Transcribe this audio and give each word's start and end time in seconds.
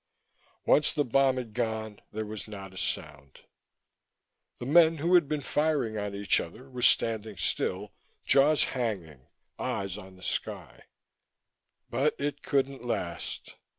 Once 0.65 0.91
the 0.91 1.05
bomb 1.05 1.37
had 1.37 1.53
gone, 1.53 2.01
there 2.11 2.25
was 2.25 2.47
not 2.47 2.73
a 2.73 2.77
sound. 2.77 3.41
The 4.57 4.65
men 4.65 4.97
who 4.97 5.13
had 5.13 5.27
been 5.27 5.41
firing 5.41 5.95
on 5.95 6.15
each 6.15 6.39
other 6.39 6.67
were 6.71 6.81
standing 6.81 7.37
still, 7.37 7.93
jaws 8.25 8.63
hanging, 8.63 9.27
eyes 9.59 9.99
on 9.99 10.15
the 10.15 10.23
sky. 10.23 10.85
But 11.91 12.15
it 12.17 12.41
couldn't 12.41 12.83
last. 12.83 13.53